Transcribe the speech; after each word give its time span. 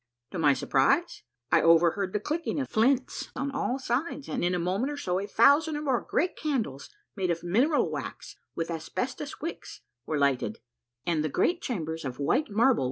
To 0.31 0.39
my 0.39 0.53
surprise, 0.55 1.21
I 1.51 1.61
novr 1.61 1.93
heard 1.93 2.11
the 2.11 2.19
clicking 2.19 2.59
of 2.59 2.73
hints 2.73 3.29
on 3.35 3.51
all 3.51 3.77
sides, 3.77 4.27
and 4.27 4.43
in 4.43 4.55
a 4.55 4.57
moment 4.57 4.91
or 4.91 4.97
so 4.97 5.19
a 5.19 5.27
thousand 5.27 5.77
or 5.77 5.83
more 5.83 6.01
great 6.01 6.35
candles 6.35 6.89
made 7.15 7.29
of 7.29 7.43
mineral 7.43 7.87
wax 7.91 8.35
with 8.55 8.71
asbestos 8.71 9.41
wicks 9.41 9.81
were 10.07 10.17
lighted, 10.17 10.57
and 11.05 11.23
the 11.23 11.29
great 11.29 11.61
chambers 11.61 12.03
of 12.03 12.17
white 12.17 12.49
marble. 12.49 12.79